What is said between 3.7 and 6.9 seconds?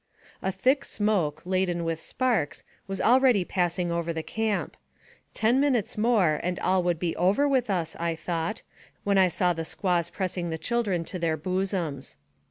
ing over the camp. Ten minutes more, and all